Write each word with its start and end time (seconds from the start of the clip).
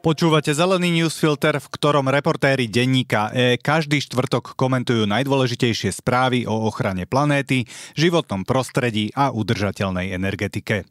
Počúvate 0.00 0.56
Zelený 0.56 1.04
newsfilter, 1.04 1.60
v 1.60 1.68
ktorom 1.76 2.08
reportéri 2.08 2.72
denníka 2.72 3.28
E 3.36 3.60
každý 3.60 4.00
štvrtok 4.00 4.56
komentujú 4.56 5.04
najdôležitejšie 5.04 5.92
správy 5.92 6.48
o 6.48 6.56
ochrane 6.72 7.04
planéty, 7.04 7.68
životnom 7.92 8.48
prostredí 8.48 9.12
a 9.12 9.28
udržateľnej 9.28 10.16
energetike. 10.16 10.88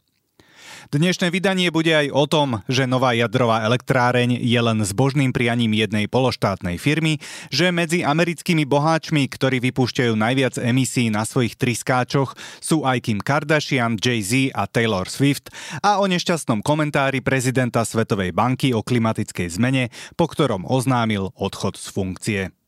Dnešné 0.94 1.30
vydanie 1.30 1.70
bude 1.70 1.90
aj 1.90 2.08
o 2.10 2.24
tom, 2.26 2.62
že 2.66 2.86
nová 2.86 3.14
jadrová 3.16 3.64
elektráreň 3.66 4.38
je 4.38 4.60
len 4.60 4.78
zbožným 4.84 5.34
prianím 5.34 5.74
jednej 5.74 6.06
pološtátnej 6.06 6.78
firmy, 6.78 7.18
že 7.48 7.72
medzi 7.74 8.06
americkými 8.06 8.66
boháčmi, 8.68 9.26
ktorí 9.30 9.58
vypúšťajú 9.70 10.12
najviac 10.14 10.60
emisí 10.60 11.08
na 11.08 11.26
svojich 11.26 11.58
triskáčoch, 11.58 12.36
sú 12.60 12.84
aj 12.84 13.02
Kim 13.06 13.18
Kardashian, 13.18 13.96
Jay-Z 13.96 14.54
a 14.54 14.68
Taylor 14.68 15.10
Swift 15.10 15.50
a 15.80 15.98
o 15.98 16.06
nešťastnom 16.06 16.60
komentári 16.60 17.24
prezidenta 17.24 17.82
Svetovej 17.82 18.30
banky 18.36 18.70
o 18.76 18.84
klimatickej 18.84 19.48
zmene, 19.50 19.88
po 20.14 20.28
ktorom 20.28 20.68
oznámil 20.68 21.32
odchod 21.34 21.80
z 21.80 21.86
funkcie. 21.90 22.59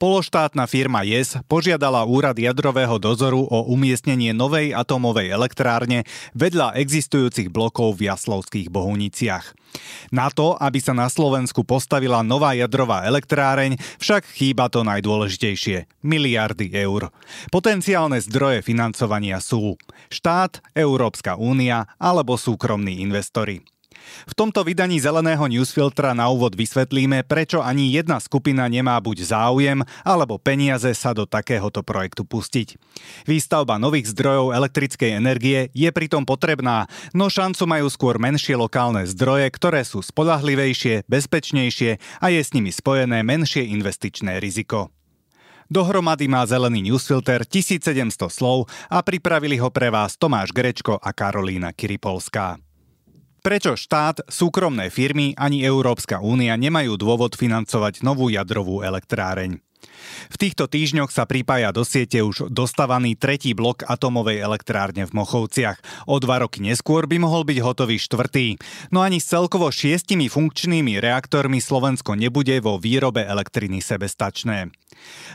Pološtátna 0.00 0.64
firma 0.64 1.04
JES 1.04 1.44
požiadala 1.44 2.08
úrad 2.08 2.32
jadrového 2.32 2.96
dozoru 2.96 3.44
o 3.44 3.68
umiestnenie 3.68 4.32
novej 4.32 4.72
atómovej 4.72 5.28
elektrárne 5.28 6.08
vedľa 6.32 6.72
existujúcich 6.80 7.52
blokov 7.52 8.00
v 8.00 8.08
Jaslovských 8.08 8.72
Bohuniciach. 8.72 9.52
Na 10.08 10.32
to, 10.32 10.56
aby 10.56 10.80
sa 10.80 10.96
na 10.96 11.04
Slovensku 11.12 11.68
postavila 11.68 12.24
nová 12.24 12.56
jadrová 12.56 13.04
elektráreň, 13.04 13.76
však 14.00 14.24
chýba 14.24 14.72
to 14.72 14.88
najdôležitejšie– 14.88 15.84
miliardy 16.00 16.72
eur. 16.80 17.12
Potenciálne 17.52 18.24
zdroje 18.24 18.64
financovania 18.64 19.36
sú 19.36 19.76
štát, 20.08 20.64
Európska 20.72 21.36
únia 21.36 21.84
alebo 22.00 22.40
súkromní 22.40 23.04
investori. 23.04 23.60
V 24.28 24.32
tomto 24.36 24.62
vydaní 24.62 25.00
zeleného 25.00 25.42
newsfiltra 25.46 26.12
na 26.12 26.28
úvod 26.30 26.54
vysvetlíme, 26.54 27.24
prečo 27.24 27.64
ani 27.64 27.92
jedna 27.92 28.20
skupina 28.20 28.68
nemá 28.68 29.00
buď 29.00 29.26
záujem 29.26 29.80
alebo 30.04 30.36
peniaze 30.36 30.92
sa 30.92 31.16
do 31.16 31.24
takéhoto 31.24 31.80
projektu 31.80 32.22
pustiť. 32.22 32.76
Výstavba 33.26 33.80
nových 33.80 34.12
zdrojov 34.12 34.52
elektrickej 34.56 35.16
energie 35.16 35.68
je 35.72 35.90
pritom 35.90 36.28
potrebná, 36.28 36.86
no 37.16 37.32
šancu 37.32 37.64
majú 37.64 37.86
skôr 37.88 38.20
menšie 38.20 38.56
lokálne 38.56 39.06
zdroje, 39.08 39.48
ktoré 39.52 39.82
sú 39.82 40.04
spolahlivejšie, 40.04 41.08
bezpečnejšie 41.08 41.98
a 42.20 42.26
je 42.28 42.40
s 42.40 42.50
nimi 42.52 42.70
spojené 42.70 43.24
menšie 43.24 43.66
investičné 43.66 44.38
riziko. 44.38 44.92
Dohromady 45.70 46.26
má 46.26 46.42
zelený 46.42 46.90
newsfilter 46.90 47.46
1700 47.46 48.26
slov 48.26 48.66
a 48.90 48.98
pripravili 49.06 49.54
ho 49.62 49.70
pre 49.70 49.86
vás 49.86 50.18
Tomáš 50.18 50.50
Grečko 50.50 50.98
a 50.98 51.14
Karolína 51.14 51.70
Kiripolská. 51.70 52.58
Prečo 53.40 53.72
štát, 53.72 54.28
súkromné 54.28 54.92
firmy 54.92 55.32
ani 55.32 55.64
Európska 55.64 56.20
únia 56.20 56.60
nemajú 56.60 57.00
dôvod 57.00 57.32
financovať 57.40 58.04
novú 58.04 58.28
jadrovú 58.28 58.84
elektráreň? 58.84 59.64
V 60.30 60.36
týchto 60.38 60.70
týždňoch 60.70 61.10
sa 61.10 61.26
pripája 61.26 61.74
do 61.74 61.82
siete 61.82 62.22
už 62.22 62.48
dostávaný 62.52 63.18
tretí 63.18 63.52
blok 63.52 63.82
atomovej 63.84 64.40
elektrárne 64.40 65.04
v 65.04 65.12
Mochovciach. 65.16 66.06
O 66.06 66.22
dva 66.22 66.42
roky 66.42 66.62
neskôr 66.62 67.04
by 67.10 67.18
mohol 67.18 67.42
byť 67.42 67.58
hotový 67.60 67.98
štvrtý. 67.98 68.60
No 68.94 69.02
ani 69.02 69.18
s 69.18 69.30
celkovo 69.30 69.68
šiestimi 69.70 70.30
funkčnými 70.30 70.98
reaktormi 71.02 71.58
Slovensko 71.58 72.14
nebude 72.14 72.58
vo 72.62 72.78
výrobe 72.78 73.26
elektriny 73.26 73.82
sebestačné. 73.82 74.70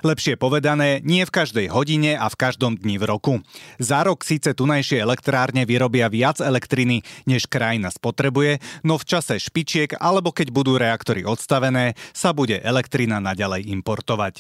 Lepšie 0.04 0.36
povedané, 0.36 1.00
nie 1.02 1.24
v 1.24 1.32
každej 1.32 1.72
hodine 1.72 2.20
a 2.20 2.28
v 2.28 2.36
každom 2.38 2.76
dni 2.76 3.00
v 3.00 3.06
roku. 3.08 3.34
Za 3.80 4.04
rok 4.04 4.28
síce 4.28 4.52
tunajšie 4.52 5.00
elektrárne 5.00 5.64
vyrobia 5.64 6.12
viac 6.12 6.44
elektriny, 6.44 7.02
než 7.26 7.48
krajina 7.48 7.90
spotrebuje, 7.90 8.60
no 8.84 9.00
v 9.00 9.08
čase 9.08 9.40
špičiek 9.40 9.96
alebo 9.98 10.36
keď 10.36 10.52
budú 10.52 10.76
reaktory 10.76 11.24
odstavené, 11.24 11.96
sa 12.12 12.36
bude 12.36 12.60
elektrina 12.62 13.24
naďalej 13.24 13.72
importovať. 13.72 14.35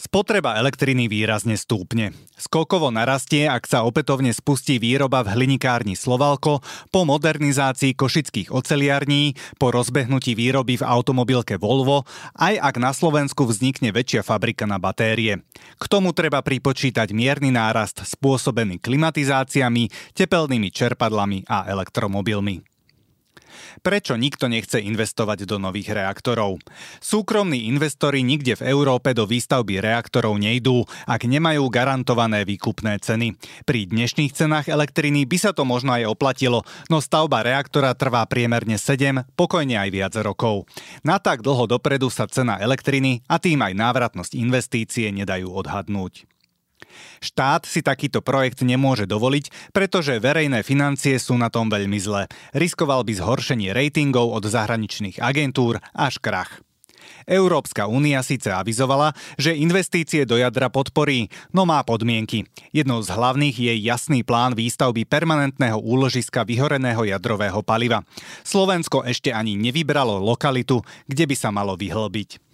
Spotreba 0.00 0.56
elektriny 0.56 1.12
výrazne 1.12 1.60
stúpne. 1.60 2.16
Skokovo 2.32 2.88
narastie, 2.88 3.44
ak 3.44 3.68
sa 3.68 3.84
opätovne 3.84 4.32
spustí 4.32 4.80
výroba 4.80 5.20
v 5.20 5.36
hlinikárni 5.36 5.92
Slovalko, 5.92 6.64
po 6.88 7.04
modernizácii 7.04 7.92
košických 7.92 8.48
oceliarní, 8.48 9.36
po 9.60 9.68
rozbehnutí 9.68 10.32
výroby 10.32 10.80
v 10.80 10.88
automobilke 10.88 11.60
Volvo, 11.60 12.08
aj 12.32 12.56
ak 12.56 12.74
na 12.80 12.96
Slovensku 12.96 13.44
vznikne 13.44 13.92
väčšia 13.92 14.24
fabrika 14.24 14.64
na 14.64 14.80
batérie. 14.80 15.44
K 15.76 15.84
tomu 15.84 16.16
treba 16.16 16.40
pripočítať 16.40 17.12
mierny 17.12 17.52
nárast 17.52 18.00
spôsobený 18.00 18.80
klimatizáciami, 18.80 20.16
tepelnými 20.16 20.72
čerpadlami 20.72 21.44
a 21.44 21.68
elektromobilmi. 21.68 22.64
Prečo 23.80 24.16
nikto 24.18 24.46
nechce 24.46 24.80
investovať 24.80 25.48
do 25.48 25.56
nových 25.56 25.92
reaktorov? 25.96 26.60
Súkromní 27.00 27.70
investori 27.70 28.20
nikde 28.24 28.58
v 28.60 28.72
Európe 28.72 29.16
do 29.16 29.24
výstavby 29.24 29.80
reaktorov 29.80 30.36
nejdú, 30.36 30.84
ak 31.06 31.24
nemajú 31.24 31.66
garantované 31.70 32.44
výkupné 32.44 33.00
ceny. 33.00 33.36
Pri 33.64 33.86
dnešných 33.88 34.32
cenách 34.32 34.66
elektriny 34.68 35.24
by 35.24 35.38
sa 35.38 35.50
to 35.54 35.62
možno 35.68 35.96
aj 35.96 36.08
oplatilo, 36.08 36.66
no 36.88 36.98
stavba 36.98 37.44
reaktora 37.46 37.92
trvá 37.96 38.24
priemerne 38.26 38.76
7, 38.76 39.36
pokojne 39.36 39.76
aj 39.80 39.88
viac 39.92 40.14
rokov. 40.20 40.68
Na 41.06 41.20
tak 41.20 41.40
dlho 41.40 41.70
dopredu 41.70 42.08
sa 42.08 42.26
cena 42.26 42.58
elektriny 42.58 43.22
a 43.28 43.38
tým 43.40 43.60
aj 43.62 43.72
návratnosť 43.76 44.32
investície 44.36 45.08
nedajú 45.14 45.52
odhadnúť. 45.52 46.30
Štát 47.20 47.68
si 47.68 47.84
takýto 47.84 48.24
projekt 48.24 48.64
nemôže 48.64 49.04
dovoliť, 49.04 49.72
pretože 49.76 50.20
verejné 50.20 50.64
financie 50.64 51.20
sú 51.20 51.36
na 51.36 51.52
tom 51.52 51.68
veľmi 51.68 51.98
zle. 52.00 52.26
Riskoval 52.56 53.04
by 53.04 53.12
zhoršenie 53.16 53.70
ratingov 53.76 54.32
od 54.32 54.48
zahraničných 54.48 55.20
agentúr 55.20 55.78
až 55.92 56.18
krach. 56.18 56.60
Európska 57.28 57.86
únia 57.86 58.24
síce 58.24 58.50
avizovala, 58.50 59.12
že 59.36 59.56
investície 59.56 60.26
do 60.26 60.40
jadra 60.40 60.72
podporí, 60.72 61.28
no 61.54 61.68
má 61.68 61.82
podmienky. 61.84 62.46
Jednou 62.74 63.00
z 63.04 63.12
hlavných 63.12 63.56
je 63.56 63.72
jasný 63.86 64.20
plán 64.26 64.56
výstavby 64.56 65.06
permanentného 65.06 65.78
úložiska 65.78 66.42
vyhoreného 66.42 67.06
jadrového 67.06 67.60
paliva. 67.62 68.02
Slovensko 68.42 69.06
ešte 69.06 69.30
ani 69.30 69.54
nevybralo 69.58 70.18
lokalitu, 70.18 70.82
kde 71.06 71.24
by 71.28 71.36
sa 71.36 71.50
malo 71.54 71.76
vyhlbiť. 71.76 72.49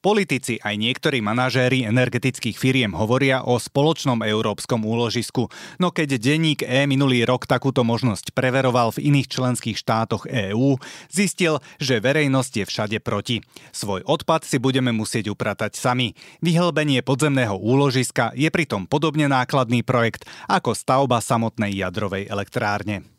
Politici 0.00 0.60
aj 0.62 0.78
niektorí 0.78 1.18
manažéri 1.18 1.82
energetických 1.88 2.54
firiem 2.54 2.94
hovoria 2.94 3.42
o 3.42 3.58
spoločnom 3.58 4.22
európskom 4.22 4.86
úložisku, 4.86 5.50
no 5.82 5.88
keď 5.90 6.20
denník 6.20 6.62
E 6.62 6.86
minulý 6.86 7.26
rok 7.26 7.50
takúto 7.50 7.82
možnosť 7.82 8.30
preveroval 8.36 8.94
v 8.94 9.10
iných 9.10 9.28
členských 9.32 9.74
štátoch 9.74 10.30
EÚ, 10.30 10.78
zistil, 11.10 11.58
že 11.82 11.98
verejnosť 11.98 12.52
je 12.62 12.64
všade 12.68 12.98
proti. 13.02 13.42
Svoj 13.74 14.06
odpad 14.06 14.46
si 14.46 14.62
budeme 14.62 14.94
musieť 14.94 15.32
upratať 15.32 15.74
sami. 15.74 16.14
Vyhlbenie 16.44 17.02
podzemného 17.02 17.58
úložiska 17.58 18.36
je 18.36 18.46
pritom 18.52 18.86
podobne 18.86 19.26
nákladný 19.26 19.82
projekt 19.82 20.28
ako 20.46 20.76
stavba 20.76 21.18
samotnej 21.18 21.74
jadrovej 21.74 22.28
elektrárne. 22.30 23.15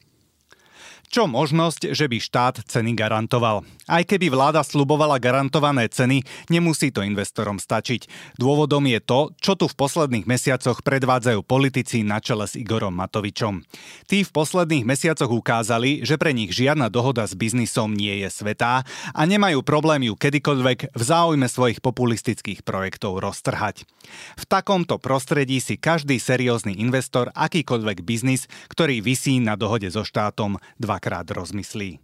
Čo 1.08 1.24
možnosť, 1.24 1.96
že 1.96 2.12
by 2.12 2.20
štát 2.20 2.68
ceny 2.68 2.92
garantoval? 2.92 3.64
Aj 3.88 4.04
keby 4.04 4.28
vláda 4.28 4.60
slubovala 4.60 5.16
garantované 5.24 5.88
ceny, 5.88 6.20
nemusí 6.52 6.92
to 6.92 7.00
investorom 7.00 7.64
stačiť. 7.64 8.36
Dôvodom 8.36 8.84
je 8.92 9.00
to, 9.00 9.32
čo 9.40 9.56
tu 9.56 9.72
v 9.72 9.78
posledných 9.80 10.28
mesiacoch 10.28 10.84
predvádzajú 10.84 11.48
politici 11.48 12.04
na 12.04 12.20
čele 12.20 12.44
s 12.44 12.60
Igorom 12.60 12.92
Matovičom. 12.92 13.64
Tí 14.12 14.28
v 14.28 14.34
posledných 14.36 14.84
mesiacoch 14.84 15.32
ukázali, 15.32 16.04
že 16.04 16.20
pre 16.20 16.36
nich 16.36 16.52
žiadna 16.52 16.92
dohoda 16.92 17.24
s 17.24 17.40
biznisom 17.40 17.96
nie 17.96 18.28
je 18.28 18.28
svetá 18.28 18.84
a 19.16 19.22
nemajú 19.24 19.64
problém 19.64 20.12
ju 20.12 20.20
kedykoľvek 20.20 20.92
v 20.92 21.02
záujme 21.08 21.48
svojich 21.48 21.80
populistických 21.80 22.68
projektov 22.68 23.24
roztrhať. 23.24 23.88
V 24.36 24.44
takomto 24.44 25.00
prostredí 25.00 25.64
si 25.64 25.80
každý 25.80 26.20
seriózny 26.20 26.76
investor 26.84 27.32
akýkoľvek 27.32 28.04
biznis, 28.04 28.52
ktorý 28.68 29.00
vysí 29.00 29.40
na 29.40 29.56
dohode 29.56 29.88
so 29.88 30.04
štátom, 30.04 30.60
dva 30.76 30.97
dvakrát 30.98 31.30
rozmyslí. 31.30 32.02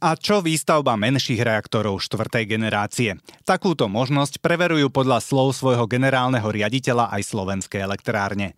A 0.00 0.16
čo 0.16 0.40
výstavba 0.40 0.96
menších 0.96 1.40
reaktorov 1.40 2.00
štvrtej 2.00 2.48
generácie? 2.48 3.20
Takúto 3.44 3.92
možnosť 3.92 4.40
preverujú 4.40 4.88
podľa 4.88 5.20
slov 5.20 5.52
svojho 5.52 5.84
generálneho 5.84 6.48
riaditeľa 6.48 7.12
aj 7.12 7.22
slovenské 7.28 7.84
elektrárne. 7.84 8.56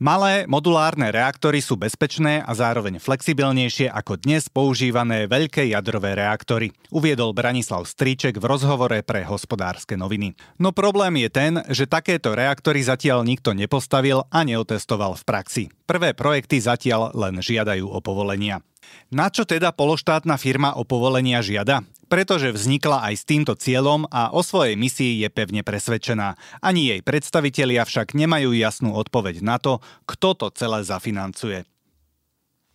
Malé 0.00 0.48
modulárne 0.48 1.12
reaktory 1.12 1.60
sú 1.60 1.76
bezpečné 1.76 2.40
a 2.40 2.56
zároveň 2.56 2.96
flexibilnejšie 2.96 3.92
ako 3.92 4.16
dnes 4.24 4.48
používané 4.48 5.28
veľké 5.28 5.68
jadrové 5.68 6.16
reaktory, 6.16 6.72
uviedol 6.88 7.36
Branislav 7.36 7.84
Stríček 7.84 8.40
v 8.40 8.48
rozhovore 8.48 8.96
pre 9.04 9.28
hospodárske 9.28 10.00
noviny. 10.00 10.32
No 10.56 10.72
problém 10.72 11.20
je 11.20 11.28
ten, 11.28 11.52
že 11.68 11.84
takéto 11.84 12.32
reaktory 12.32 12.80
zatiaľ 12.80 13.28
nikto 13.28 13.52
nepostavil 13.52 14.24
a 14.32 14.40
neotestoval 14.40 15.20
v 15.20 15.26
praxi. 15.28 15.64
Prvé 15.84 16.16
projekty 16.16 16.64
zatiaľ 16.64 17.12
len 17.12 17.36
žiadajú 17.44 17.84
o 17.84 18.00
povolenia. 18.00 18.64
Na 19.12 19.28
čo 19.28 19.44
teda 19.44 19.68
pološtátna 19.68 20.40
firma 20.40 20.80
o 20.80 20.88
povolenia 20.88 21.44
žiada? 21.44 21.84
Pretože 22.10 22.50
vznikla 22.50 23.06
aj 23.06 23.14
s 23.22 23.24
týmto 23.24 23.54
cieľom 23.54 24.10
a 24.10 24.34
o 24.34 24.42
svojej 24.42 24.74
misii 24.74 25.22
je 25.22 25.28
pevne 25.30 25.62
presvedčená. 25.62 26.34
Ani 26.58 26.90
jej 26.90 27.00
predstavitelia 27.06 27.86
však 27.86 28.18
nemajú 28.18 28.50
jasnú 28.50 28.98
odpoveď 28.98 29.46
na 29.46 29.62
to, 29.62 29.78
kto 30.10 30.34
to 30.34 30.46
celé 30.50 30.82
zafinancuje. 30.82 31.62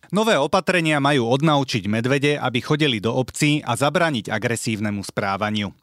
Nové 0.08 0.38
opatrenia 0.38 1.02
majú 1.02 1.28
odnaučiť 1.28 1.84
medvede, 1.90 2.38
aby 2.38 2.62
chodili 2.62 3.02
do 3.02 3.12
obcí 3.12 3.60
a 3.60 3.76
zabrániť 3.76 4.32
agresívnemu 4.32 5.02
správaniu. 5.02 5.74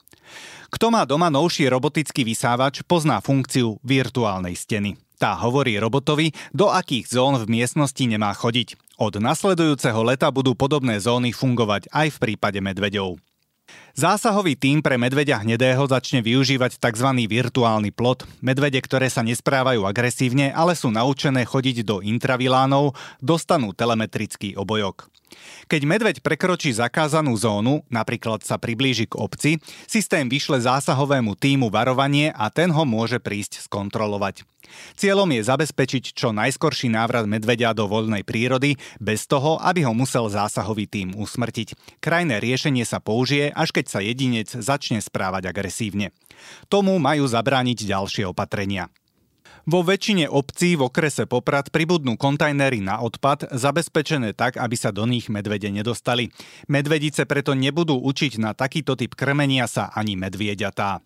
Kto 0.74 0.90
má 0.90 1.06
doma 1.06 1.30
novší 1.30 1.70
robotický 1.70 2.26
vysávač, 2.26 2.82
pozná 2.88 3.22
funkciu 3.22 3.78
virtuálnej 3.86 4.58
steny. 4.58 4.98
Tá 5.22 5.38
hovorí 5.38 5.78
robotovi, 5.78 6.34
do 6.50 6.74
akých 6.74 7.14
zón 7.14 7.38
v 7.38 7.46
miestnosti 7.62 8.02
nemá 8.02 8.34
chodiť. 8.34 8.80
Od 8.98 9.14
nasledujúceho 9.22 10.02
leta 10.02 10.34
budú 10.34 10.58
podobné 10.58 10.98
zóny 10.98 11.36
fungovať 11.36 11.92
aj 11.94 12.18
v 12.18 12.18
prípade 12.18 12.58
medveďov. 12.64 13.33
Zásahový 13.94 14.58
tým 14.58 14.82
pre 14.82 14.98
medveďa 14.98 15.46
hnedého 15.46 15.86
začne 15.86 16.26
využívať 16.26 16.82
tzv. 16.82 17.14
virtuálny 17.30 17.94
plot. 17.94 18.26
Medvede, 18.42 18.82
ktoré 18.82 19.06
sa 19.06 19.22
nesprávajú 19.22 19.86
agresívne, 19.86 20.50
ale 20.50 20.74
sú 20.74 20.90
naučené 20.90 21.46
chodiť 21.46 21.86
do 21.86 22.02
intravilánov, 22.02 22.98
dostanú 23.22 23.70
telemetrický 23.70 24.58
obojok. 24.58 25.14
Keď 25.68 25.82
medveď 25.84 26.16
prekročí 26.20 26.74
zakázanú 26.74 27.34
zónu, 27.36 27.86
napríklad 27.88 28.44
sa 28.46 28.60
priblíži 28.60 29.10
k 29.10 29.18
obci, 29.20 29.52
systém 29.86 30.28
vyšle 30.28 30.62
zásahovému 30.64 31.36
týmu 31.38 31.68
varovanie 31.70 32.32
a 32.34 32.50
ten 32.50 32.72
ho 32.72 32.84
môže 32.84 33.20
prísť 33.22 33.66
skontrolovať. 33.66 34.46
Cieľom 34.96 35.30
je 35.36 35.42
zabezpečiť 35.44 36.16
čo 36.16 36.32
najskorší 36.32 36.90
návrat 36.90 37.28
medveďa 37.28 37.76
do 37.76 37.86
voľnej 37.86 38.24
prírody 38.24 38.80
bez 38.98 39.28
toho, 39.28 39.60
aby 39.60 39.84
ho 39.86 39.94
musel 39.94 40.32
zásahový 40.32 40.88
tým 40.88 41.14
usmrtiť. 41.14 42.00
Krajné 42.00 42.40
riešenie 42.40 42.88
sa 42.88 43.04
použije, 43.04 43.52
až 43.54 43.76
keď 43.76 43.86
sa 43.92 44.00
jedinec 44.00 44.50
začne 44.50 45.04
správať 45.04 45.52
agresívne. 45.52 46.16
Tomu 46.72 46.98
majú 46.98 47.28
zabrániť 47.28 47.86
ďalšie 47.86 48.24
opatrenia. 48.28 48.90
Vo 49.64 49.80
väčšine 49.80 50.28
obcí 50.28 50.76
v 50.76 50.92
okrese 50.92 51.24
Poprad 51.24 51.72
pribudnú 51.72 52.20
kontajnery 52.20 52.84
na 52.84 53.00
odpad, 53.00 53.48
zabezpečené 53.48 54.36
tak, 54.36 54.60
aby 54.60 54.76
sa 54.76 54.92
do 54.92 55.08
nich 55.08 55.32
medvede 55.32 55.72
nedostali. 55.72 56.36
Medvedice 56.68 57.24
preto 57.24 57.56
nebudú 57.56 57.96
učiť 57.96 58.44
na 58.44 58.52
takýto 58.52 59.00
typ 59.00 59.16
krmenia 59.16 59.64
sa 59.72 59.88
ani 59.96 60.20
medvieďatá. 60.20 61.00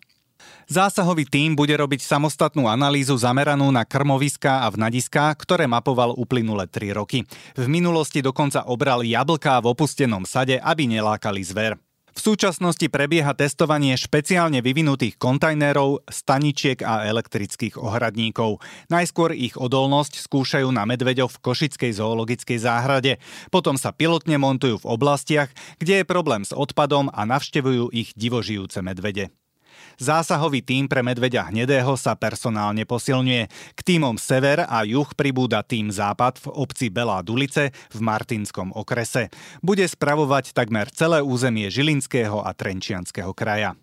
Zásahový 0.66 1.30
tím 1.30 1.54
bude 1.54 1.74
robiť 1.78 2.02
samostatnú 2.02 2.66
analýzu 2.66 3.14
zameranú 3.14 3.70
na 3.70 3.86
krmoviská 3.86 4.66
a 4.66 4.74
vnadiská, 4.74 5.30
ktoré 5.38 5.70
mapoval 5.70 6.18
uplynulé 6.18 6.66
3 6.66 6.98
roky. 6.98 7.30
V 7.54 7.66
minulosti 7.70 8.26
dokonca 8.26 8.66
obral 8.66 9.06
jablká 9.06 9.62
v 9.62 9.70
opustenom 9.70 10.26
sade, 10.26 10.58
aby 10.58 10.90
nelákali 10.90 11.46
zver. 11.46 11.78
V 12.16 12.20
súčasnosti 12.20 12.86
prebieha 12.88 13.36
testovanie 13.36 13.96
špeciálne 13.98 14.64
vyvinutých 14.64 15.20
kontajnerov, 15.20 16.08
staničiek 16.08 16.80
a 16.84 17.08
elektrických 17.08 17.76
ohradníkov. 17.76 18.60
Najskôr 18.88 19.36
ich 19.36 19.58
odolnosť 19.58 20.20
skúšajú 20.24 20.68
na 20.72 20.88
medveďoch 20.88 21.34
v 21.36 21.42
Košickej 21.42 21.92
zoologickej 21.98 22.58
záhrade, 22.60 23.12
potom 23.52 23.76
sa 23.76 23.92
pilotne 23.92 24.40
montujú 24.40 24.80
v 24.82 24.88
oblastiach, 24.88 25.52
kde 25.76 26.02
je 26.02 26.08
problém 26.08 26.44
s 26.44 26.52
odpadom 26.52 27.12
a 27.12 27.24
navštevujú 27.28 27.92
ich 27.92 28.16
divožijúce 28.16 28.80
medvede. 28.80 29.32
Zásahový 29.98 30.62
tým 30.62 30.86
pre 30.86 31.02
medveďa 31.02 31.50
hnedého 31.50 31.98
sa 31.98 32.14
personálne 32.14 32.86
posilňuje. 32.86 33.50
K 33.74 33.80
týmom 33.82 34.14
sever 34.14 34.62
a 34.62 34.86
juh 34.86 35.10
pribúda 35.18 35.66
tým 35.66 35.90
západ 35.90 36.38
v 36.38 36.46
obci 36.54 36.86
Belá 36.86 37.18
Dulice 37.18 37.74
v 37.90 37.98
Martinskom 37.98 38.70
okrese. 38.78 39.26
Bude 39.58 39.82
spravovať 39.82 40.54
takmer 40.54 40.86
celé 40.94 41.18
územie 41.18 41.66
Žilinského 41.66 42.46
a 42.46 42.54
Trenčianského 42.54 43.34
kraja. 43.34 43.74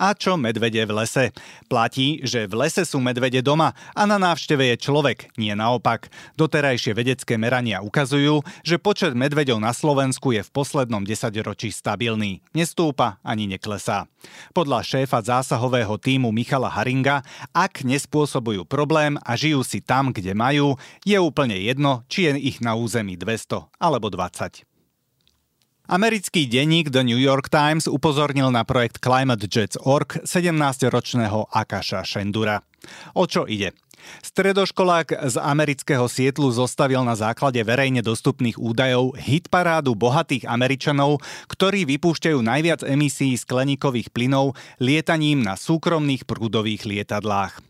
A 0.00 0.16
čo 0.16 0.40
medvede 0.40 0.80
v 0.88 0.96
lese? 0.96 1.36
Platí, 1.68 2.24
že 2.24 2.48
v 2.48 2.64
lese 2.64 2.88
sú 2.88 3.04
medvede 3.04 3.44
doma 3.44 3.76
a 3.92 4.08
na 4.08 4.16
návšteve 4.16 4.72
je 4.72 4.76
človek, 4.80 5.28
nie 5.36 5.52
naopak. 5.52 6.08
Doterajšie 6.40 6.96
vedecké 6.96 7.36
merania 7.36 7.84
ukazujú, 7.84 8.40
že 8.64 8.80
počet 8.80 9.12
medveďov 9.12 9.60
na 9.60 9.76
Slovensku 9.76 10.32
je 10.32 10.40
v 10.40 10.54
poslednom 10.56 11.04
desaťročí 11.04 11.68
stabilný. 11.68 12.40
Nestúpa 12.56 13.20
ani 13.20 13.44
neklesá. 13.44 14.08
Podľa 14.56 14.80
šéfa 14.80 15.20
zásahového 15.20 16.00
týmu 16.00 16.32
Michala 16.32 16.72
Haringa, 16.72 17.20
ak 17.52 17.84
nespôsobujú 17.84 18.64
problém 18.64 19.20
a 19.20 19.36
žijú 19.36 19.60
si 19.60 19.84
tam, 19.84 20.16
kde 20.16 20.32
majú, 20.32 20.80
je 21.04 21.20
úplne 21.20 21.60
jedno, 21.60 22.08
či 22.08 22.24
je 22.24 22.40
ich 22.40 22.64
na 22.64 22.72
území 22.72 23.20
200 23.20 23.68
alebo 23.76 24.08
20. 24.08 24.69
Americký 25.90 26.46
denník 26.46 26.94
The 26.94 27.02
New 27.02 27.18
York 27.18 27.50
Times 27.50 27.90
upozornil 27.90 28.54
na 28.54 28.62
projekt 28.62 29.02
ClimateJets.org 29.02 30.22
17-ročného 30.22 31.50
Akasha 31.50 32.06
Shendura. 32.06 32.62
O 33.18 33.26
čo 33.26 33.42
ide? 33.50 33.74
Stredoškolák 34.22 35.26
z 35.26 35.34
amerického 35.42 36.06
Sietlu 36.06 36.54
zostavil 36.54 37.02
na 37.02 37.18
základe 37.18 37.58
verejne 37.66 38.06
dostupných 38.06 38.54
údajov 38.54 39.18
hitparádu 39.18 39.98
bohatých 39.98 40.46
Američanov, 40.46 41.26
ktorí 41.50 41.82
vypúšťajú 41.90 42.38
najviac 42.38 42.86
emisí 42.86 43.34
skleníkových 43.34 44.14
plynov 44.14 44.54
lietaním 44.78 45.42
na 45.42 45.58
súkromných 45.58 46.22
prúdových 46.22 46.86
lietadlách. 46.86 47.69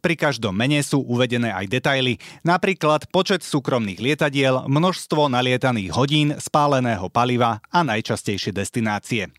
Pri 0.00 0.14
každom 0.16 0.56
mene 0.56 0.80
sú 0.82 1.02
uvedené 1.04 1.52
aj 1.52 1.70
detaily, 1.70 2.18
napríklad 2.42 3.06
počet 3.12 3.44
súkromných 3.46 4.00
lietadiel, 4.00 4.66
množstvo 4.66 5.30
nalietaných 5.30 5.94
hodín, 5.94 6.28
spáleného 6.36 7.06
paliva 7.12 7.62
a 7.68 7.80
najčastejšie 7.86 8.50
destinácie 8.50 9.30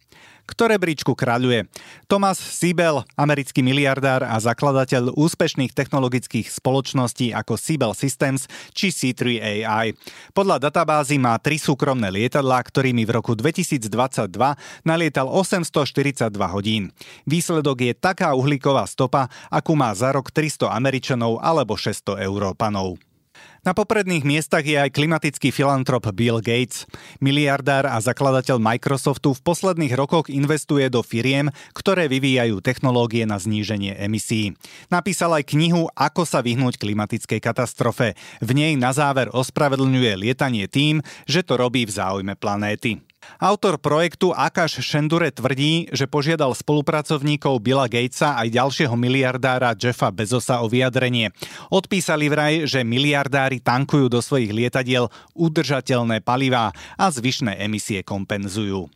ktoré 0.46 0.78
bríčku 0.78 1.18
kráľuje. 1.18 1.66
Thomas 2.06 2.38
Siebel, 2.38 3.02
americký 3.18 3.66
miliardár 3.66 4.24
a 4.24 4.38
zakladateľ 4.38 5.18
úspešných 5.18 5.74
technologických 5.74 6.48
spoločností 6.54 7.34
ako 7.34 7.58
Siebel 7.58 7.92
Systems 7.98 8.46
či 8.72 8.94
C3AI. 8.94 9.98
Podľa 10.32 10.70
databázy 10.70 11.18
má 11.18 11.36
tri 11.42 11.58
súkromné 11.58 12.14
lietadlá, 12.14 12.62
ktorými 12.62 13.04
v 13.04 13.12
roku 13.18 13.34
2022 13.34 13.90
nalietal 14.86 15.28
842 15.28 16.30
hodín. 16.54 16.94
Výsledok 17.26 17.82
je 17.82 17.94
taká 17.98 18.38
uhlíková 18.38 18.86
stopa, 18.86 19.28
akú 19.50 19.74
má 19.74 19.92
za 19.98 20.14
rok 20.14 20.30
300 20.30 20.70
Američanov 20.72 21.42
alebo 21.42 21.74
600 21.74 22.22
Európanov. 22.22 23.02
Na 23.66 23.74
popredných 23.74 24.22
miestach 24.22 24.62
je 24.62 24.78
aj 24.78 24.94
klimatický 24.94 25.50
filantrop 25.50 26.06
Bill 26.14 26.38
Gates. 26.38 26.86
Miliardár 27.18 27.90
a 27.90 27.98
zakladateľ 27.98 28.62
Microsoftu 28.62 29.34
v 29.34 29.42
posledných 29.42 29.98
rokoch 29.98 30.30
investuje 30.30 30.86
do 30.86 31.02
firiem, 31.02 31.50
ktoré 31.74 32.06
vyvíjajú 32.06 32.62
technológie 32.62 33.26
na 33.26 33.42
zníženie 33.42 33.98
emisí. 33.98 34.54
Napísal 34.94 35.34
aj 35.42 35.50
knihu 35.58 35.90
Ako 35.98 36.30
sa 36.30 36.46
vyhnúť 36.46 36.78
klimatickej 36.78 37.42
katastrofe. 37.42 38.14
V 38.38 38.54
nej 38.54 38.78
na 38.78 38.94
záver 38.94 39.34
ospravedlňuje 39.34 40.14
lietanie 40.14 40.70
tým, 40.70 41.02
že 41.26 41.42
to 41.42 41.58
robí 41.58 41.90
v 41.90 41.96
záujme 41.98 42.38
planéty. 42.38 43.02
Autor 43.42 43.78
projektu 43.78 44.32
Akash 44.32 44.80
Shendure 44.80 45.32
tvrdí, 45.32 45.92
že 45.92 46.08
požiadal 46.08 46.56
spolupracovníkov 46.56 47.60
Billa 47.60 47.86
Gatesa 47.92 48.40
aj 48.40 48.54
ďalšieho 48.54 48.96
miliardára 48.96 49.76
Jeffa 49.76 50.10
Bezosa 50.10 50.64
o 50.64 50.72
vyjadrenie. 50.72 51.32
Odpísali 51.70 52.32
vraj, 52.32 52.66
že 52.70 52.88
miliardári 52.88 53.60
tankujú 53.60 54.08
do 54.08 54.24
svojich 54.24 54.54
lietadiel 54.54 55.12
udržateľné 55.36 56.24
palivá 56.24 56.72
a 56.96 57.06
zvyšné 57.12 57.60
emisie 57.62 58.02
kompenzujú. 58.02 58.88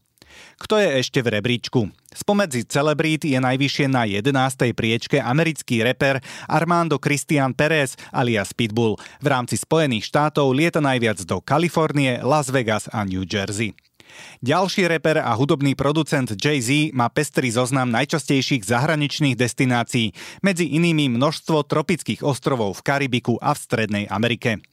Kto 0.60 0.76
je 0.80 1.00
ešte 1.00 1.20
v 1.24 1.40
rebríčku? 1.40 1.88
Spomedzi 2.12 2.68
celebrít 2.68 3.24
je 3.24 3.40
najvyššie 3.40 3.86
na 3.88 4.04
11. 4.04 4.76
priečke 4.76 5.18
americký 5.22 5.84
reper 5.86 6.20
Armando 6.50 7.00
Christian 7.00 7.56
Perez 7.56 7.96
alias 8.12 8.52
Pitbull. 8.52 9.00
V 9.24 9.28
rámci 9.28 9.56
Spojených 9.56 10.10
štátov 10.10 10.52
lieta 10.52 10.84
najviac 10.84 11.24
do 11.24 11.40
Kalifornie, 11.40 12.20
Las 12.24 12.52
Vegas 12.52 12.92
a 12.92 13.06
New 13.08 13.24
Jersey. 13.24 13.72
Ďalší 14.40 14.88
reper 14.88 15.20
a 15.20 15.32
hudobný 15.36 15.76
producent 15.76 16.32
Jay-Z 16.34 16.96
má 16.96 17.12
pestrý 17.12 17.52
zoznam 17.52 17.92
najčastejších 17.92 18.64
zahraničných 18.64 19.36
destinácií, 19.36 20.16
medzi 20.40 20.72
inými 20.76 21.12
množstvo 21.12 21.68
tropických 21.68 22.24
ostrovov 22.24 22.80
v 22.80 22.86
Karibiku 22.86 23.36
a 23.40 23.52
v 23.52 23.60
Strednej 23.60 24.06
Amerike. 24.08 24.64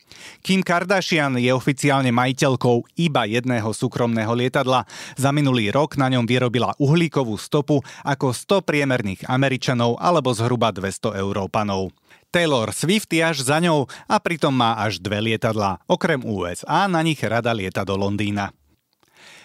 Kim 0.40 0.62
Kardashian 0.62 1.34
je 1.36 1.50
oficiálne 1.50 2.14
majiteľkou 2.14 2.94
iba 2.96 3.26
jedného 3.26 3.68
súkromného 3.74 4.32
lietadla. 4.32 4.86
Za 5.18 5.34
minulý 5.34 5.74
rok 5.74 5.98
na 5.98 6.06
ňom 6.06 6.24
vyrobila 6.24 6.72
uhlíkovú 6.78 7.34
stopu 7.36 7.82
ako 8.06 8.30
100 8.32 8.62
priemerných 8.62 9.26
Američanov 9.26 9.98
alebo 9.98 10.30
zhruba 10.32 10.70
200 10.70 11.18
Európanov. 11.18 11.90
Taylor 12.30 12.68
Swift 12.74 13.10
je 13.10 13.22
až 13.22 13.40
za 13.42 13.56
ňou 13.62 13.88
a 14.06 14.16
pritom 14.20 14.52
má 14.52 14.76
až 14.76 15.00
dve 15.00 15.24
lietadlá. 15.24 15.80
Okrem 15.88 16.20
USA 16.26 16.84
na 16.84 17.00
nich 17.00 17.22
rada 17.22 17.50
lieta 17.54 17.86
do 17.86 17.96
Londýna. 17.96 18.52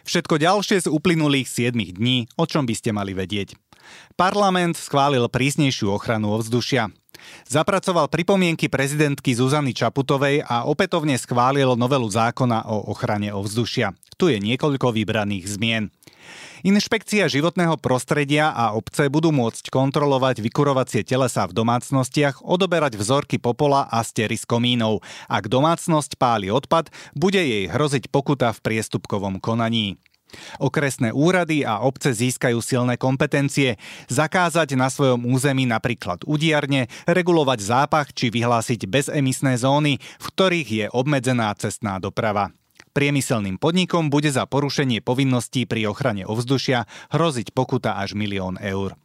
Všetko 0.05 0.41
ďalšie 0.41 0.85
z 0.85 0.87
uplynulých 0.89 1.47
7 1.47 1.73
dní, 1.73 2.29
o 2.37 2.45
čom 2.49 2.65
by 2.65 2.73
ste 2.73 2.91
mali 2.95 3.13
vedieť. 3.13 3.57
Parlament 4.15 4.77
schválil 4.77 5.25
prísnejšiu 5.27 5.91
ochranu 5.91 6.33
ovzdušia. 6.37 6.89
Zapracoval 7.45 8.09
pripomienky 8.09 8.65
prezidentky 8.65 9.37
Zuzany 9.37 9.77
Čaputovej 9.77 10.41
a 10.41 10.65
opätovne 10.65 11.13
schválil 11.19 11.77
novelu 11.77 12.09
zákona 12.09 12.65
o 12.65 12.89
ochrane 12.89 13.29
ovzdušia. 13.29 13.93
Tu 14.21 14.29
je 14.29 14.37
niekoľko 14.37 14.93
vybraných 14.93 15.49
zmien. 15.49 15.89
Inšpekcia 16.61 17.25
životného 17.25 17.73
prostredia 17.81 18.53
a 18.53 18.77
obce 18.77 19.09
budú 19.09 19.33
môcť 19.33 19.73
kontrolovať 19.73 20.45
vykurovacie 20.45 21.01
telesa 21.01 21.49
v 21.49 21.57
domácnostiach, 21.57 22.45
odoberať 22.45 23.01
vzorky 23.01 23.41
popola 23.41 23.89
a 23.89 24.05
stery 24.05 24.37
z 24.37 24.45
komínov. 24.45 25.01
Ak 25.25 25.49
domácnosť 25.49 26.21
páli 26.21 26.53
odpad, 26.53 26.93
bude 27.17 27.41
jej 27.41 27.65
hroziť 27.65 28.13
pokuta 28.13 28.53
v 28.53 28.61
priestupkovom 28.61 29.41
konaní. 29.41 29.97
Okresné 30.61 31.09
úrady 31.09 31.65
a 31.65 31.81
obce 31.81 32.13
získajú 32.13 32.61
silné 32.61 33.01
kompetencie, 33.01 33.81
zakázať 34.05 34.77
na 34.77 34.93
svojom 34.93 35.25
území 35.33 35.65
napríklad 35.65 36.29
udiarne, 36.29 36.93
regulovať 37.09 37.57
zápach 37.57 38.13
či 38.13 38.29
vyhlásiť 38.29 38.85
bezemisné 38.85 39.57
zóny, 39.57 39.97
v 39.97 40.25
ktorých 40.29 40.69
je 40.69 40.85
obmedzená 40.93 41.49
cestná 41.57 41.97
doprava. 41.97 42.53
Priemyselným 42.91 43.55
podnikom 43.55 44.11
bude 44.11 44.27
za 44.27 44.43
porušenie 44.43 44.99
povinností 44.99 45.63
pri 45.63 45.87
ochrane 45.87 46.27
ovzdušia 46.27 46.83
hroziť 47.15 47.55
pokuta 47.55 47.95
až 47.95 48.19
milión 48.19 48.59
eur. 48.59 48.99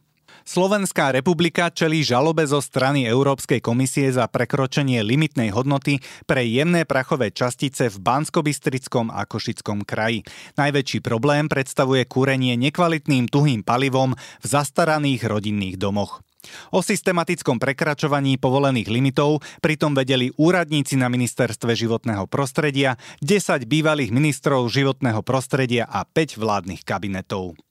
Slovenská 0.47 1.11
republika 1.11 1.67
čelí 1.67 2.07
žalobe 2.07 2.47
zo 2.47 2.63
strany 2.63 3.03
Európskej 3.03 3.59
komisie 3.59 4.07
za 4.15 4.31
prekročenie 4.31 5.03
limitnej 5.03 5.51
hodnoty 5.51 5.99
pre 6.23 6.43
jemné 6.47 6.87
prachové 6.87 7.35
častice 7.35 7.91
v 7.91 7.99
Banskobystrickom 7.99 9.11
a 9.11 9.27
Košickom 9.27 9.83
kraji. 9.83 10.23
Najväčší 10.55 11.03
problém 11.03 11.51
predstavuje 11.51 12.07
kúrenie 12.07 12.55
nekvalitným 12.55 13.27
tuhým 13.27 13.59
palivom 13.59 14.15
v 14.15 14.45
zastaraných 14.47 15.27
rodinných 15.27 15.75
domoch. 15.75 16.26
O 16.71 16.79
systematickom 16.79 17.59
prekračovaní 17.59 18.39
povolených 18.39 18.89
limitov 18.89 19.43
pritom 19.59 19.93
vedeli 19.93 20.31
úradníci 20.35 20.95
na 20.95 21.11
ministerstve 21.11 21.75
životného 21.75 22.25
prostredia, 22.31 22.95
10 23.19 23.67
bývalých 23.67 24.09
ministrov 24.09 24.71
životného 24.71 25.21
prostredia 25.21 25.85
a 25.85 26.07
5 26.07 26.39
vládnych 26.39 26.81
kabinetov. 26.87 27.66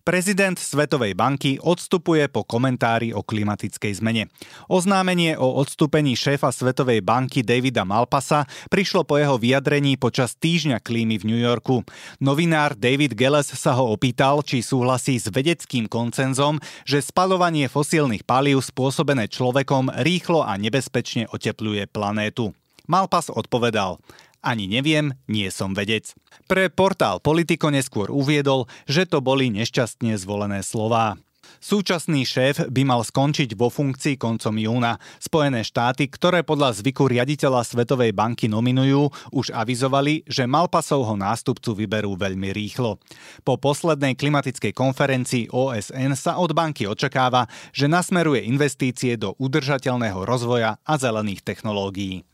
Prezident 0.00 0.56
Svetovej 0.56 1.12
banky 1.12 1.60
odstupuje 1.60 2.24
po 2.32 2.42
komentári 2.42 3.12
o 3.12 3.20
klimatickej 3.20 4.00
zmene. 4.00 4.32
Oznámenie 4.66 5.36
o 5.36 5.60
odstúpení 5.60 6.16
šéfa 6.16 6.48
Svetovej 6.48 7.04
banky 7.04 7.44
Davida 7.44 7.84
Malpasa 7.84 8.48
prišlo 8.72 9.04
po 9.04 9.20
jeho 9.20 9.36
vyjadrení 9.36 10.00
počas 10.00 10.32
týždňa 10.40 10.80
klímy 10.80 11.20
v 11.20 11.28
New 11.28 11.40
Yorku. 11.40 11.84
Novinár 12.16 12.72
David 12.74 13.12
Gelles 13.12 13.52
sa 13.52 13.76
ho 13.76 13.92
opýtal, 13.92 14.40
či 14.40 14.64
súhlasí 14.64 15.20
s 15.20 15.28
vedeckým 15.28 15.84
koncenzom, 15.84 16.56
že 16.88 17.04
spalovanie 17.04 17.68
fosílnych 17.68 18.24
palív 18.24 18.64
spôsobené 18.64 19.28
človekom 19.28 19.92
rýchlo 20.00 20.40
a 20.40 20.56
nebezpečne 20.56 21.28
otepluje 21.28 21.84
planétu. 21.90 22.56
Malpas 22.90 23.30
odpovedal, 23.30 24.02
ani 24.40 24.66
neviem, 24.66 25.12
nie 25.28 25.48
som 25.52 25.76
vedec. 25.76 26.12
Pre 26.48 26.68
portál 26.72 27.20
Politico 27.20 27.68
neskôr 27.68 28.08
uviedol, 28.08 28.66
že 28.88 29.04
to 29.04 29.20
boli 29.20 29.52
nešťastne 29.52 30.16
zvolené 30.16 30.64
slová. 30.64 31.20
Súčasný 31.60 32.24
šéf 32.24 32.72
by 32.72 32.82
mal 32.88 33.04
skončiť 33.04 33.52
vo 33.52 33.68
funkcii 33.68 34.16
koncom 34.16 34.56
júna. 34.56 34.96
Spojené 35.20 35.60
štáty, 35.60 36.08
ktoré 36.08 36.40
podľa 36.40 36.78
zvyku 36.78 37.04
riaditeľa 37.04 37.66
Svetovej 37.66 38.16
banky 38.16 38.48
nominujú, 38.48 39.12
už 39.34 39.52
avizovali, 39.52 40.24
že 40.24 40.48
Malpasovho 40.48 41.20
nástupcu 41.20 41.76
vyberú 41.76 42.16
veľmi 42.16 42.48
rýchlo. 42.54 42.96
Po 43.44 43.60
poslednej 43.60 44.16
klimatickej 44.16 44.72
konferencii 44.72 45.52
OSN 45.52 46.16
sa 46.16 46.40
od 46.40 46.56
banky 46.56 46.88
očakáva, 46.88 47.44
že 47.76 47.90
nasmeruje 47.90 48.46
investície 48.46 49.20
do 49.20 49.36
udržateľného 49.36 50.24
rozvoja 50.24 50.80
a 50.80 50.94
zelených 50.96 51.44
technológií. 51.44 52.29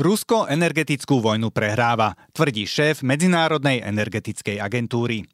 Rusko 0.00 0.48
energetickú 0.48 1.20
vojnu 1.20 1.52
prehráva, 1.52 2.16
tvrdí 2.32 2.64
šéf 2.64 3.04
Medzinárodnej 3.04 3.84
energetickej 3.84 4.56
agentúry. 4.56 5.28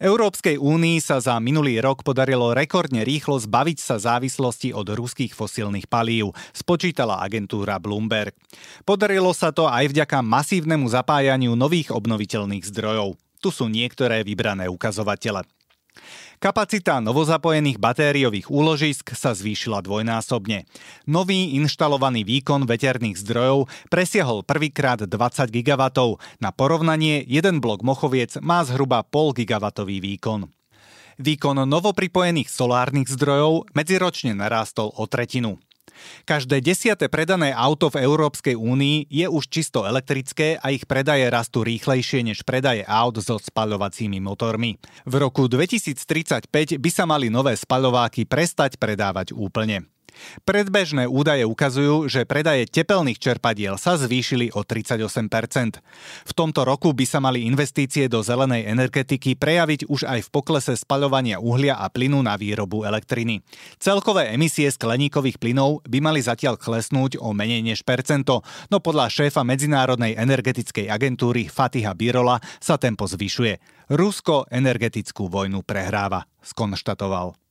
Európskej 0.00 0.56
únii 0.56 0.96
sa 0.96 1.20
za 1.20 1.36
minulý 1.36 1.76
rok 1.84 2.00
podarilo 2.00 2.56
rekordne 2.56 3.04
rýchlo 3.04 3.36
zbaviť 3.36 3.76
sa 3.76 4.00
závislosti 4.00 4.72
od 4.72 4.88
ruských 4.88 5.36
fosílnych 5.36 5.92
palív, 5.92 6.32
spočítala 6.56 7.20
agentúra 7.20 7.76
Bloomberg. 7.76 8.32
Podarilo 8.88 9.36
sa 9.36 9.52
to 9.52 9.68
aj 9.68 9.92
vďaka 9.92 10.24
masívnemu 10.24 10.88
zapájaniu 10.88 11.52
nových 11.52 11.92
obnoviteľných 11.92 12.64
zdrojov. 12.64 13.12
Tu 13.44 13.52
sú 13.52 13.68
niektoré 13.68 14.24
vybrané 14.24 14.72
ukazovatele. 14.72 15.44
Kapacita 16.38 17.02
novozapojených 17.02 17.82
batériových 17.82 18.46
úložisk 18.46 19.10
sa 19.18 19.34
zvýšila 19.34 19.82
dvojnásobne. 19.82 20.70
Nový 21.10 21.58
inštalovaný 21.58 22.22
výkon 22.22 22.62
veterných 22.62 23.18
zdrojov 23.18 23.66
presiahol 23.90 24.46
prvýkrát 24.46 25.02
20 25.02 25.10
GW. 25.50 25.82
Na 26.38 26.50
porovnanie, 26.54 27.26
jeden 27.26 27.58
blok 27.58 27.82
Mochoviec 27.82 28.38
má 28.38 28.62
zhruba 28.62 29.02
pol 29.02 29.34
gigawatový 29.34 29.98
výkon. 29.98 30.46
Výkon 31.18 31.66
novopripojených 31.66 32.46
solárnych 32.46 33.10
zdrojov 33.10 33.74
medziročne 33.74 34.38
narástol 34.38 34.94
o 34.94 35.10
tretinu. 35.10 35.58
Každé 36.24 36.62
desiate 36.62 37.10
predané 37.10 37.50
auto 37.50 37.90
v 37.90 38.04
Európskej 38.04 38.54
únii 38.54 39.10
je 39.10 39.26
už 39.26 39.44
čisto 39.50 39.84
elektrické 39.84 40.56
a 40.60 40.70
ich 40.70 40.86
predaje 40.86 41.26
rastú 41.26 41.66
rýchlejšie 41.66 42.22
než 42.22 42.46
predaje 42.46 42.86
aut 42.86 43.18
so 43.18 43.36
spaľovacími 43.36 44.22
motormi. 44.22 44.78
V 45.04 45.14
roku 45.18 45.50
2035 45.50 46.78
by 46.78 46.90
sa 46.92 47.04
mali 47.04 47.28
nové 47.28 47.58
spaľováky 47.58 48.24
prestať 48.28 48.78
predávať 48.78 49.34
úplne. 49.34 49.97
Predbežné 50.42 51.10
údaje 51.10 51.44
ukazujú, 51.44 52.06
že 52.06 52.28
predaje 52.28 52.68
tepelných 52.68 53.18
čerpadiel 53.18 53.76
sa 53.80 53.98
zvýšili 53.98 54.54
o 54.54 54.62
38%. 54.62 55.80
V 56.28 56.32
tomto 56.36 56.62
roku 56.62 56.94
by 56.94 57.04
sa 57.08 57.18
mali 57.18 57.44
investície 57.48 58.06
do 58.06 58.22
zelenej 58.22 58.68
energetiky 58.68 59.34
prejaviť 59.34 59.88
už 59.88 60.06
aj 60.06 60.26
v 60.26 60.32
poklese 60.32 60.74
spaľovania 60.76 61.40
uhlia 61.40 61.80
a 61.80 61.88
plynu 61.88 62.20
na 62.22 62.36
výrobu 62.36 62.84
elektriny. 62.84 63.40
Celkové 63.80 64.30
emisie 64.34 64.68
skleníkových 64.68 65.40
plynov 65.40 65.82
by 65.88 65.98
mali 65.98 66.20
zatiaľ 66.22 66.60
klesnúť 66.60 67.18
o 67.18 67.32
menej 67.32 67.64
než 67.64 67.82
percento, 67.82 68.44
no 68.68 68.78
podľa 68.78 69.10
šéfa 69.10 69.42
Medzinárodnej 69.42 70.14
energetickej 70.18 70.92
agentúry 70.92 71.48
Fatiha 71.48 71.96
Birola 71.96 72.38
sa 72.60 72.76
tempo 72.76 73.08
zvyšuje. 73.08 73.78
Rusko 73.88 74.44
energetickú 74.52 75.32
vojnu 75.32 75.64
prehráva, 75.64 76.28
skonštatoval. 76.44 77.47